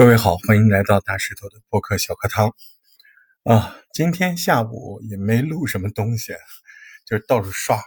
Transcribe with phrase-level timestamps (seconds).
[0.00, 2.54] 各位好，欢迎来到大石头的播客小课堂
[3.44, 3.76] 啊！
[3.92, 6.32] 今天下午也没录什么东西，
[7.04, 7.78] 就是到处刷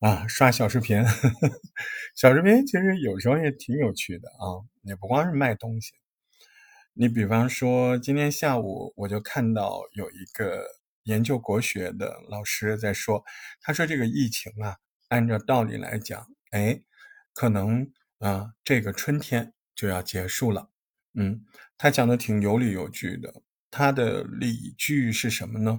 [0.00, 1.50] 啊，刷小视频呵呵。
[2.14, 5.94] 小视频其实有时候也挺有趣的啊，也不光是卖东西。
[6.92, 10.66] 你比方说，今天下午我就看到有一个
[11.04, 13.24] 研究国学的老师在说，
[13.62, 14.76] 他说这个疫情啊，
[15.08, 16.82] 按照道理来讲，哎，
[17.32, 20.68] 可能啊，这个春天就要结束了。
[21.16, 21.44] 嗯，
[21.78, 23.42] 他讲的挺有理有据的。
[23.70, 25.78] 他的理据是什么呢？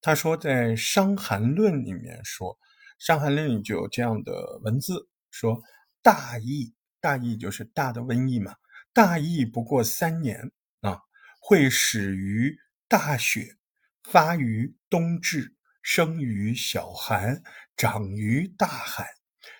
[0.00, 2.54] 他说，在《伤寒论》里面说，
[2.98, 5.60] 《伤寒论》里就有这样的文字：说
[6.02, 8.54] 大疫，大疫就是大的瘟疫嘛。
[8.92, 10.98] 大疫不过三年啊，
[11.40, 12.56] 会始于
[12.88, 13.56] 大雪，
[14.04, 17.42] 发于冬至，生于小寒，
[17.76, 19.06] 长于大寒，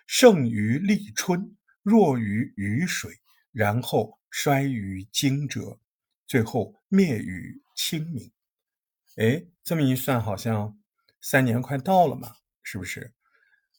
[0.06, 3.12] 盛于立春，弱于雨水，
[3.52, 4.15] 然后。
[4.30, 5.78] 衰于惊蛰，
[6.26, 8.32] 最后灭于清明。
[9.16, 10.78] 哎，这么一算，好像
[11.20, 13.12] 三年快到了嘛，是不是？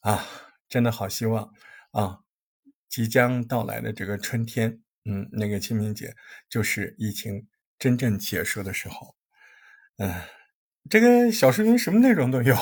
[0.02, 0.26] 啊，
[0.68, 1.54] 真的好希望
[1.92, 2.22] 啊！
[2.90, 6.16] 即将到来的这个春天，嗯，那个清明节，
[6.50, 9.16] 就是疫情真正结束的时候。
[9.98, 10.14] 嗯，
[10.90, 12.56] 这个小视频什么内容都有。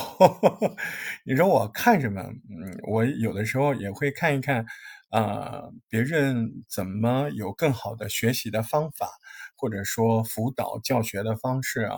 [1.23, 2.21] 你说我看什么？
[2.21, 4.65] 嗯，我有的时候也会看一看。
[5.09, 9.09] 啊，别人怎么有更好的学习的方法，
[9.55, 11.97] 或者说辅导教学的方式啊？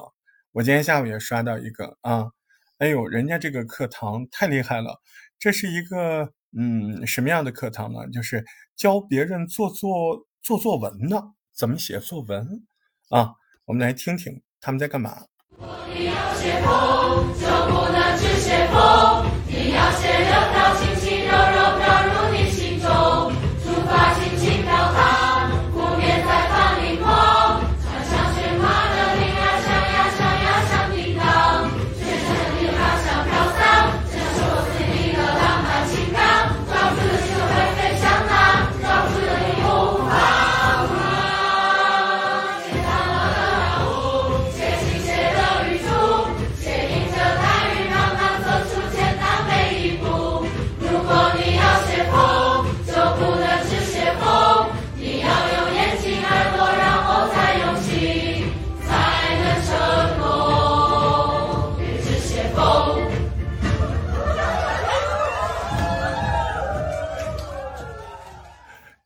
[0.52, 2.28] 我今天下午也刷到一个啊，
[2.80, 5.02] 哎呦，人家这个课堂太厉害了！
[5.40, 8.08] 这是一个嗯什么样的课堂呢？
[8.12, 8.44] 就是
[8.76, 11.22] 教别人做做做作文呢，
[11.56, 12.66] 怎么写作文
[13.10, 13.34] 啊？
[13.66, 15.26] 我们来听听他们在干嘛。
[15.94, 20.47] 你要写风，就不能只写风，你要写人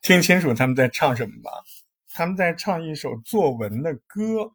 [0.02, 1.52] 听清楚他们在唱什么吧？
[2.10, 4.52] 他们在唱一首作文的歌。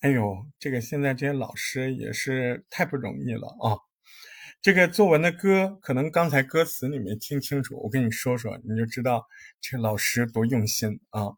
[0.00, 3.76] 哎呦，这个现在这些老师也是太不容易了啊！
[4.62, 9.26] 这个作文的歌，可能刚才歌词你没听清楚，我跟你说说，你就知道
[9.60, 11.36] 这老师多用心啊！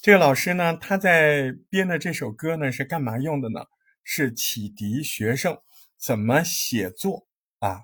[0.00, 3.60] 这个老师呢，他在编的这首歌呢，是干嘛用的呢？
[4.02, 5.58] 是启迪学生
[5.98, 7.26] 怎么写作
[7.58, 7.82] 啊？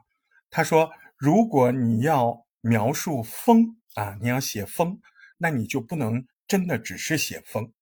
[0.48, 3.76] 他说，如果你要描述风。
[3.94, 5.00] 啊，你要写风，
[5.38, 7.72] 那你就不能真的只是写风，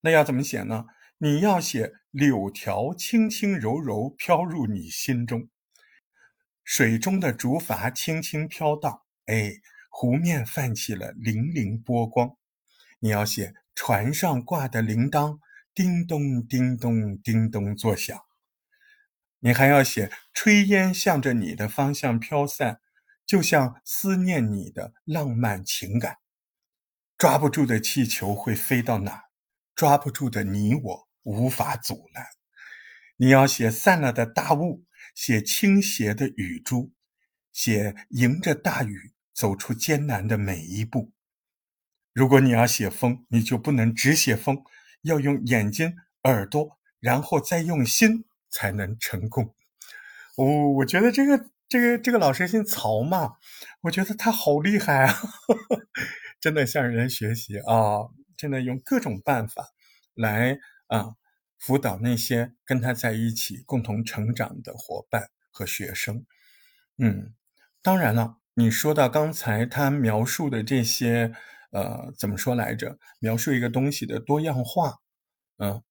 [0.00, 0.86] 那要怎么写呢？
[1.18, 5.48] 你要写柳条轻轻柔柔飘入你心中，
[6.64, 9.54] 水中的竹筏轻轻飘荡，哎，
[9.90, 12.36] 湖面泛起了粼粼波光。
[13.00, 15.40] 你要写船上挂的铃铛，
[15.74, 18.18] 叮咚叮咚叮咚作响。
[19.40, 22.80] 你还要写炊烟向着你的方向飘散。
[23.26, 26.18] 就像思念你的浪漫情感，
[27.16, 29.24] 抓不住的气球会飞到哪？
[29.76, 32.26] 抓不住的你我无法阻拦。
[33.16, 36.92] 你要写散了的大雾，写倾斜的雨珠，
[37.52, 41.12] 写迎着大雨走出艰难的每一步。
[42.12, 44.64] 如果你要写风，你就不能只写风，
[45.02, 45.94] 要用眼睛、
[46.24, 49.54] 耳朵，然后再用心，才能成功。
[50.36, 51.50] 哦，我觉得这个。
[51.70, 53.34] 这个这个老师姓曹嘛，
[53.82, 55.14] 我觉得他好厉害啊，
[56.40, 59.68] 真的向人学习啊，真的用各种办法
[60.14, 60.58] 来
[60.88, 61.14] 啊
[61.60, 66.26] 辅导那些跟他在一起共同成长的伙伴和学生。
[66.98, 67.34] 嗯，
[67.82, 71.32] 当然了，你说到刚才他描述的这些，
[71.70, 72.98] 呃，怎么说来着？
[73.20, 74.96] 描述一个东西的多样化，
[75.58, 75.84] 嗯，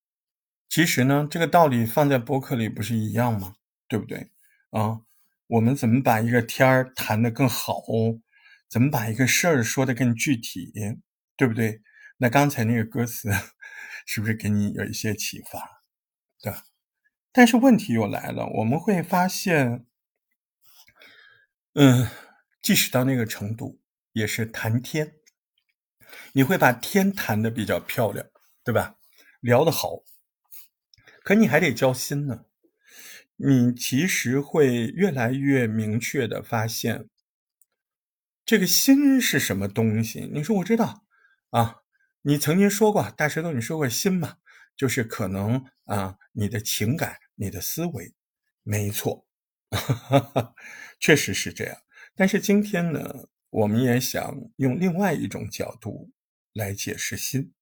[0.68, 3.54] 其实呢，这个道理放在博客里不是一样吗？
[3.88, 4.32] 对不对？
[4.72, 5.00] 啊？
[5.50, 7.82] 我们怎么把一个天儿谈得更好？
[8.70, 10.72] 怎么把一个事儿说得更具体？
[11.36, 11.82] 对不对？
[12.18, 13.32] 那刚才那个歌词
[14.06, 15.82] 是不是给你有一些启发？
[16.42, 16.54] 对。
[17.32, 19.86] 但是问题又来了，我们会发现，
[21.74, 22.08] 嗯，
[22.62, 23.80] 即使到那个程度，
[24.14, 25.14] 也是谈天，
[26.34, 28.26] 你会把天谈得比较漂亮，
[28.64, 28.72] 对。
[28.72, 28.98] 对吧？
[29.42, 30.04] 聊得好，
[31.24, 32.46] 可你还得交心呢。
[33.42, 37.08] 你其实会越来越明确的发现，
[38.44, 40.30] 这个心是什么东西。
[40.34, 41.06] 你说我知道
[41.52, 41.78] 啊，
[42.24, 44.36] 你曾经说过，大石头，你说过心嘛，
[44.76, 48.14] 就是可能啊，你的情感，你的思维，
[48.64, 49.26] 没错，
[51.00, 51.78] 确实是这样。
[52.16, 56.12] 但是今天呢，我们也想用另外一种角度
[56.52, 57.54] 来解释心。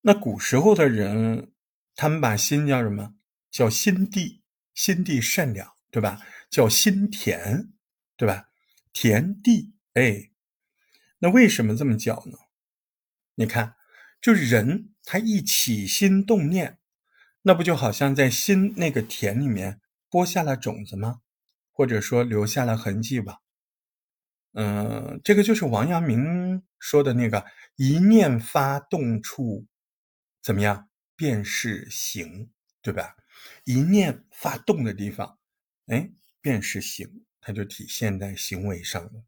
[0.00, 1.52] 那古时候的人，
[1.94, 3.14] 他们把心叫什么？
[3.48, 4.42] 叫心地，
[4.76, 6.20] 心地善良，对吧？
[6.48, 7.72] 叫心田，
[8.16, 8.50] 对吧？
[8.92, 10.30] 田地，哎，
[11.18, 12.38] 那为什么这么叫呢？
[13.34, 13.74] 你看，
[14.20, 16.78] 就人他一起心动念，
[17.42, 21.22] 那不就好像在心那个田里面播下了种子吗？
[21.72, 23.40] 或者说留下了痕迹吧？
[24.52, 27.44] 嗯，这个就是王阳明说的那个
[27.76, 29.66] “一念发动处”。
[30.42, 30.88] 怎么样？
[31.16, 32.50] 便是行，
[32.80, 33.16] 对吧？
[33.64, 35.38] 一念发动的地方，
[35.86, 36.10] 哎，
[36.40, 39.24] 便是行，它就体现在行为上了。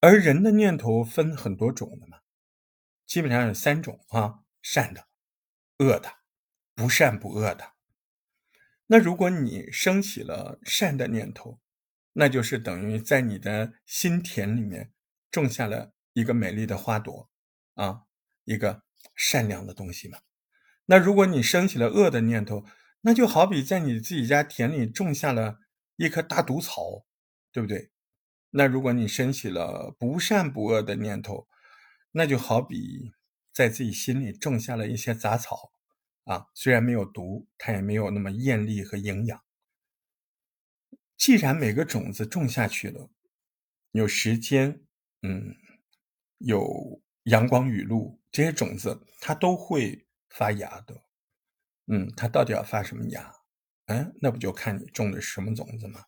[0.00, 2.20] 而人的念头分很多种的嘛，
[3.06, 5.08] 基本上有三种啊：善的、
[5.78, 6.10] 恶的、
[6.74, 7.72] 不善不恶的。
[8.86, 11.60] 那如果你升起了善的念头，
[12.12, 14.92] 那就是等于在你的心田里面
[15.30, 17.30] 种下了一个美丽的花朵
[17.74, 18.02] 啊，
[18.44, 18.82] 一个。
[19.14, 20.18] 善良的东西嘛，
[20.86, 22.64] 那如果你升起了恶的念头，
[23.06, 25.58] 那就好比在你自己家田里种下了
[25.96, 27.04] 一棵大毒草，
[27.52, 27.90] 对不对？
[28.48, 31.46] 那如果你升起了不善不恶的念头，
[32.12, 33.12] 那就好比
[33.52, 35.70] 在自己心里种下了一些杂草
[36.24, 39.38] 啊，虽然没有毒，它也没有那么艳丽和营养。
[41.18, 43.10] 既然每个种子种下去了，
[43.90, 44.82] 有时间，
[45.20, 45.54] 嗯，
[46.38, 48.18] 有阳光雨露。
[48.32, 51.03] 这些种子它都会发芽的，
[51.86, 53.32] 嗯，它到底要发什么芽？
[53.86, 56.04] 嗯，那不就看你种的是什么种子吗？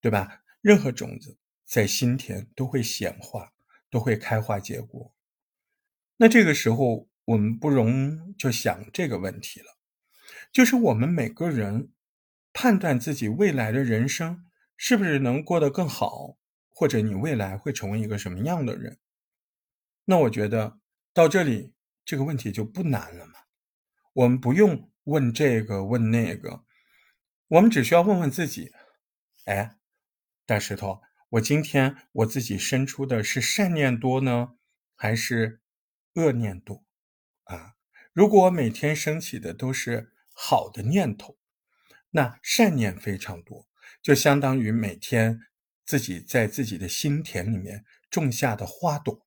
[0.00, 0.42] 对吧？
[0.60, 3.52] 任何种子在心田都会显化，
[3.90, 5.14] 都会开花结果。
[6.16, 9.78] 那这个时候我们不容就想这个问题了，
[10.52, 11.92] 就是我们每个人
[12.52, 14.44] 判断自己未来的人生
[14.76, 16.36] 是不是能过得更好，
[16.70, 18.98] 或者你未来会成为一个什么样的人？
[20.04, 20.78] 那我觉得。
[21.14, 21.74] 到这里，
[22.06, 23.34] 这个问题就不难了嘛。
[24.14, 26.64] 我们不用问这个问那个，
[27.48, 28.72] 我们只需要问问自己：
[29.44, 29.76] 哎，
[30.46, 34.56] 大石头，我今天我自己生出的是善念多呢，
[34.94, 35.60] 还是
[36.14, 36.84] 恶念多？
[37.44, 37.74] 啊，
[38.12, 41.38] 如果我每天升起的都是好的念头，
[42.10, 43.66] 那善念非常多，
[44.00, 45.40] 就相当于每天
[45.84, 49.26] 自己在自己的心田里面种下的花朵。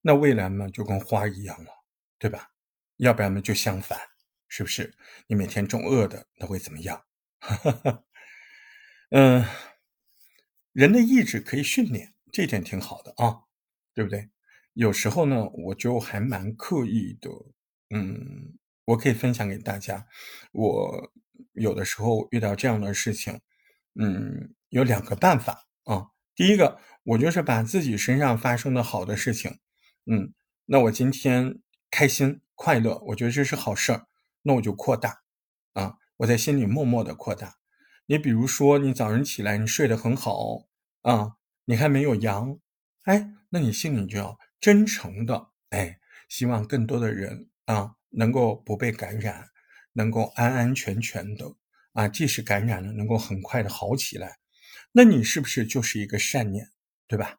[0.00, 1.70] 那未来嘛，就跟花一样了，
[2.18, 2.52] 对吧？
[2.96, 3.98] 要不然嘛，就相反，
[4.56, 4.94] 是不是？
[5.26, 7.02] 你每天种恶的，那会怎么样？
[9.10, 9.44] 嗯，
[10.72, 13.40] 人的意志可以训练，这点挺好的啊，
[13.92, 14.30] 对不对？
[14.74, 17.28] 有时候呢，我就还蛮刻意的，
[17.90, 20.06] 嗯，我可以分享给大家。
[20.52, 21.12] 我
[21.54, 23.40] 有的时候遇到这样的事情，
[23.96, 26.06] 嗯，有两个办法啊。
[26.36, 29.58] 第一个，我就是把自己身上发生的好的事情。
[30.06, 30.32] 嗯，
[30.66, 31.58] 那我今天
[31.90, 34.06] 开心快乐，我觉得这是好事儿，
[34.44, 35.22] 那我就扩大
[35.72, 37.56] 啊，我在心里默默的扩大。
[38.06, 40.66] 你比如说，你早上起来你睡得很好
[41.02, 41.32] 啊，
[41.64, 42.58] 你还没有阳，
[43.04, 45.98] 哎，那你心里就要真诚的哎，
[46.28, 49.48] 希望更多的人啊能够不被感染，
[49.94, 51.56] 能够安安全全的
[51.94, 54.38] 啊，即使感染了，能够很快的好起来。
[54.92, 56.70] 那你是不是就是一个善念，
[57.08, 57.38] 对吧？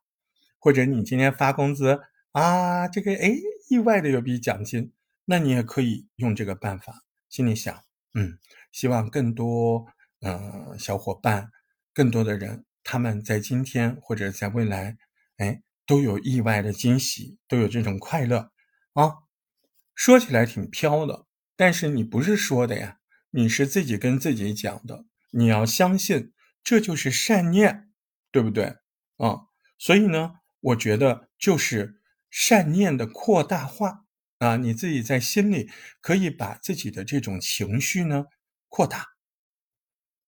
[0.59, 2.01] 或者你今天发工资。
[2.31, 3.33] 啊，这个哎，
[3.69, 4.91] 意外的有笔奖金，
[5.25, 8.39] 那你也可以用这个办法，心里想，嗯，
[8.71, 9.87] 希望更多
[10.21, 11.49] 呃小伙伴，
[11.93, 14.97] 更多的人，他们在今天或者在未来，
[15.37, 18.51] 哎，都有意外的惊喜，都有这种快乐
[18.93, 19.23] 啊。
[19.93, 22.99] 说起来挺飘的，但是你不是说的呀，
[23.31, 27.89] 你是自己跟自己讲的，你要相信这就是善念，
[28.31, 28.77] 对不对
[29.17, 29.47] 啊？
[29.77, 32.01] 所以呢，我觉得就是。
[32.37, 34.03] 善念的扩大化
[34.39, 35.69] 啊，你自己在心里
[36.01, 38.25] 可以把自己的这种情绪呢
[38.67, 39.05] 扩大。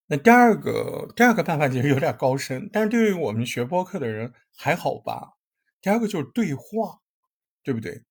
[0.08, 5.34] 那第二个第二个办法其实有点高深，但是对于我们学播客的人还好吧。
[5.82, 7.02] 第二个就是对话，
[7.62, 8.04] 对不对？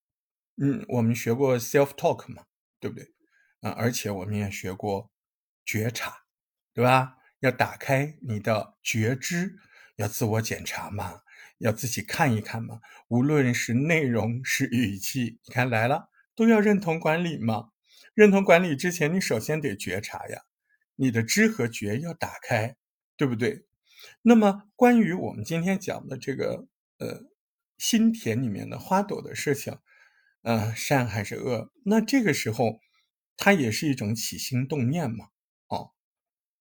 [0.59, 2.45] 嗯，我们学过 self talk 嘛，
[2.81, 3.15] 对不对？
[3.61, 5.11] 啊，而且我们也学过
[5.65, 6.15] 觉察，
[6.75, 7.17] 对吧？
[7.41, 9.57] 要打开你的觉知，
[9.97, 11.21] 要自我检查嘛。
[11.59, 17.71] 要自己看一看嘛，无论是内容是语气，你看来了，都要认同管理嘛。
[18.15, 20.43] 认同管理之前，你首先得觉察呀，
[20.95, 22.77] 你的知和觉要打开，
[23.17, 23.67] 对不对？
[24.23, 26.67] 那么关于我们今天讲的这个
[26.99, 27.25] 呃
[27.77, 29.79] 心田里面的花朵的事情，
[30.43, 31.71] 呃善还是恶？
[31.85, 32.81] 那这个时候，
[33.37, 35.27] 它也是一种起心动念嘛。
[35.69, 35.93] 哦，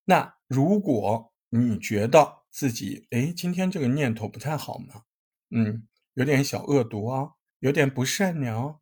[0.06, 5.02] 那如果你觉得自己哎今天这个念头不太好嘛，
[5.50, 8.80] 嗯，有点小恶毒啊，有点不善良，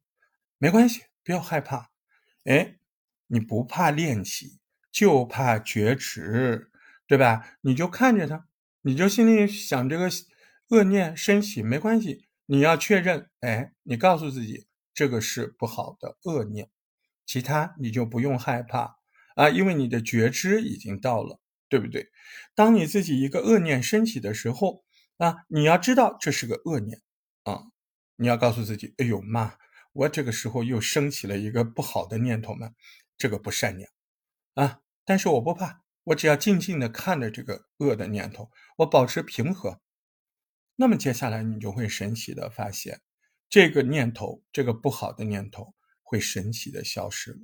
[0.60, 1.89] 没关系，不要害怕。
[2.44, 2.77] 哎，
[3.25, 4.60] 你不怕练起，
[4.92, 6.70] 就怕觉迟，
[7.08, 7.58] 对吧？
[7.62, 8.46] 你就看着它，
[8.84, 10.08] 你就心里想这个
[10.70, 12.27] 恶念升起，没关系。
[12.46, 16.70] 你要确认，哎，你告诉自己这个是不好的恶念，
[17.25, 18.98] 其他你就不用害怕
[19.34, 21.39] 啊，因为你的觉知已经到了，
[21.70, 22.10] 对不对？
[22.55, 24.84] 当你自己一个恶念升起的时候
[25.17, 27.01] 啊，你要知道这是个恶念
[27.43, 27.63] 啊，
[28.15, 29.58] 你要告诉自己，哎呦妈！
[29.93, 32.72] 我这个时候又升起了一个不好的念头嘛，
[33.15, 33.91] 这个不善良
[34.55, 34.79] 啊！
[35.05, 39.79] 但是我不怕，我只要静静的看着这个恶的念头，我保持平和，
[40.75, 43.01] 那么接下来你就会神奇的发现，
[43.48, 47.38] 这个念头，这个不好的念头会神奇的消失了。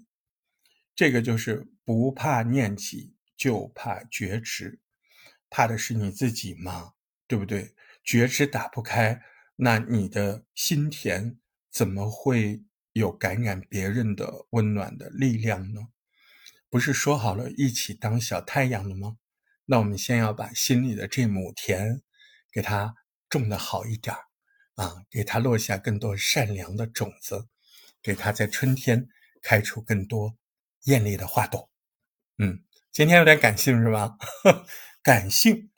[0.96, 4.80] 这个就是不怕念起，就怕觉知，
[5.50, 6.94] 怕的是你自己嘛，
[7.26, 7.74] 对不对？
[8.04, 9.20] 觉知打不开，
[9.56, 11.40] 那你的心田。
[11.72, 15.82] 怎么会有感染别人的温暖的力量呢？
[16.68, 19.18] 不是说好了一起当小太阳了吗？
[19.66, 22.02] 那我们先要把心里的这亩田
[22.52, 22.96] 给它
[23.30, 24.16] 种的好一点
[24.74, 27.48] 啊，给它落下更多善良的种子，
[28.02, 29.08] 给它在春天
[29.44, 30.36] 开出更多
[30.86, 31.70] 艳丽的花朵。
[32.40, 34.18] 嗯，今天有点感性是吧？
[35.04, 35.70] 感性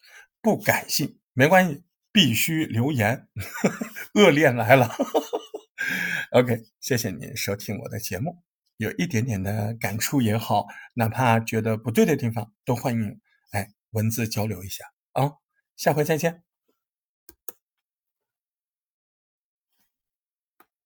[0.41, 3.27] 不感性没关系，必须留言。
[4.15, 4.89] 恶恋来了。
[6.31, 8.43] OK，谢谢您收听我的节目，
[8.77, 10.65] 有一点点的感触也好，
[10.95, 13.19] 哪怕觉得不对的地方，都欢迎
[13.51, 15.31] 哎文字交流一下啊，
[15.75, 16.50] 下回再见。